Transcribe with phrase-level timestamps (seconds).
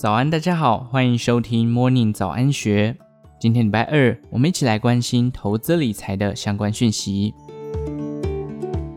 [0.00, 2.96] 早安，大家好，欢迎收听 Morning 早安学。
[3.38, 7.34] 今天礼拜二，我们一起来关心投资理财的相关讯息。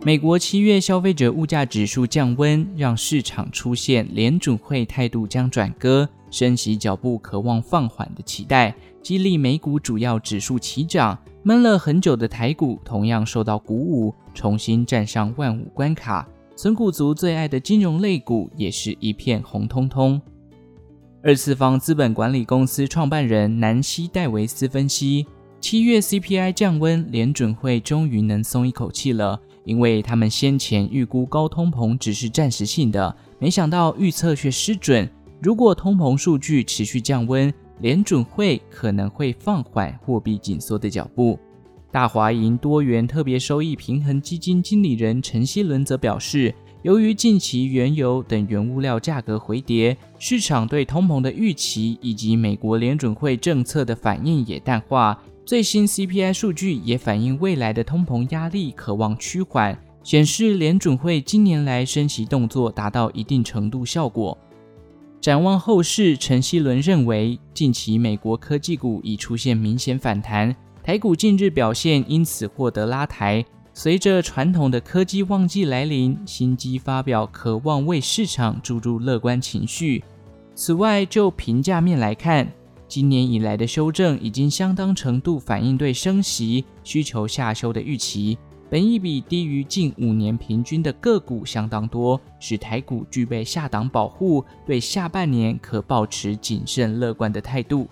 [0.05, 11.19] 美国七月消费者物价指数降温，让市场出现联准会态度将转鸽、升息脚步渴望放缓的期待，激励美股主要指数齐涨。
[11.43, 16.25] 闷了很久的台股同样受到鼓舞，重新站上万五关卡。
[16.55, 20.21] 存股族最爱的金融类股也是一片红彤彤。
[21.25, 25.25] 二次方资本管理公司创办人南希戴维斯分析，
[25.61, 35.09] 七月 CPI 降温，联准会终于能松一口气了，因为他们先前预估高通膨只是暂时性的，没想到预测却失准。
[35.41, 41.39] 如果通膨数据持续降温，联准会可能会放缓货币紧缩的脚步。
[41.89, 55.17] 大华银多元特别收益平衡基金经理人陈希伦则表示，由于近期原油等原物料价格回跌，市场对通膨的预期以及美国联准会政策的反应也淡化。
[55.45, 64.37] 最新 CPI 数据也反映未来的通膨压力可望趋缓，显示联准会近年来升息动作达到一定程度效果。
[65.21, 70.53] 展望后市，陈希伦认为，近期美国科技股已出现明显反弹，
[70.83, 73.45] 台股近日表现因此获得拉抬。
[73.75, 80.03] 随着传统的科技旺季来临，新机发表渴望为市场注入乐观情绪。
[80.53, 82.47] 此外，就评价面来看，
[82.87, 88.37] 今年以来的修正已经相当程度反映对升息需求下修的预期。
[88.69, 97.87] 本益比低于近五年平均的个股相当多，使台股具备下档保护，对下半年可保持谨慎乐观的态度。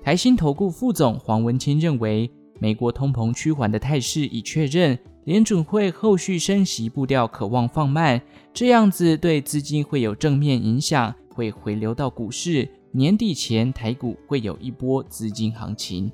[0.00, 2.30] 台新投顾副总黄文清认为。
[2.62, 8.22] 美国通膨趋缓的态势已确认，联准会后续升息步调可望放慢，
[8.54, 12.68] 这样子对资金会有正面影响，会回流到股市。
[12.92, 16.12] 年底前台股会有一波资金行情。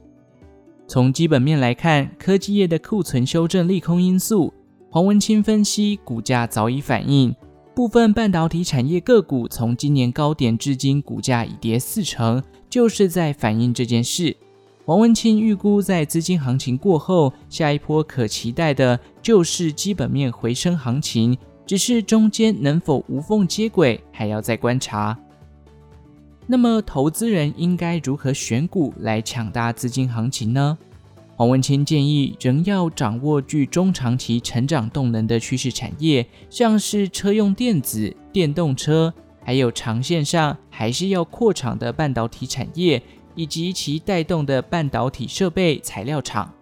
[0.87, 4.55] 从基本面来看，科技业的库存修正利空因素，
[4.89, 7.37] 黄文清分析，股价早已反映。
[7.75, 14.35] 部分半导体产业个股从今年高点至今股价已跌四成，就是在反映这件事。
[14.89, 25.15] 黄文清预估，在资金行情过后，下一波可期待的就是基本面回升行情，只是中间能否无缝接轨，还要再观察。
[26.47, 30.79] 那么，投资人应该如何选股来抢大资金行情呢？
[31.37, 39.13] 黄文清建议，仍要掌握具中长期成长动能的趋势产业，像是车用电子、电动车，
[39.45, 43.03] 还有长线上还是要扩厂的半导体产业。
[43.39, 46.53] 以及其带动的半导体设备材料厂。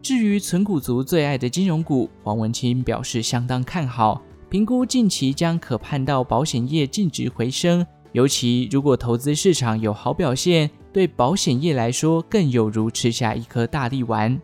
[0.00, 7.86] 至于存股族最爱的金融股，黄文清表示相当看好，评估近期将可盼到保险业净值回升。
[8.12, 14.40] 尤其如果投资市场有好表现，对保险业来说更有如吃下一颗大力丸。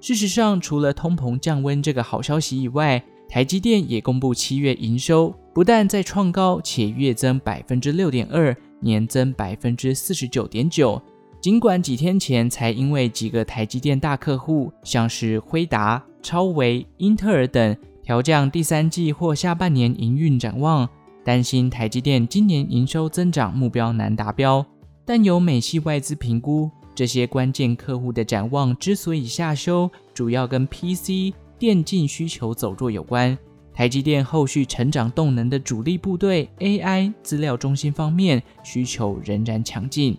[0.00, 11.02] 事实上，除了通膨降温这个好消息以外，台积电也公布七月营收，不但在创高，且月增百分之六点二，年增百分之四十九点九。
[11.44, 20.88] 尽管几天前才因为几个台积电大客户，像是辉达、超微、英特尔等调降第三季或下半年营运展望，
[21.22, 24.64] 担心台积电今年营收增长目标难达标，
[25.04, 33.36] 但有美系外资评估，这些关键客户的展望之所以下修，主要跟 PC 电竞需求走弱有关。
[33.74, 40.16] 台积电后续成长动能的主力部队 AI 资料中心方面需求仍然强劲。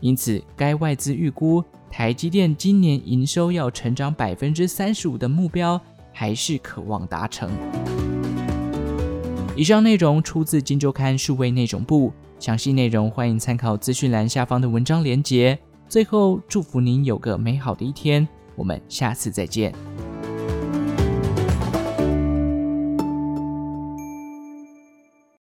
[0.00, 5.80] 因此，该外资预估台积电今年营收要成长百分之三十五的目标，
[6.12, 7.50] 还是渴望达成。
[9.56, 15.58] 以上内容出自《金周刊》数位内容部，详细内容欢迎参考资讯栏下方的文章连结。
[15.88, 19.89] 最后，祝福您有个美好的一天，我们下次再见。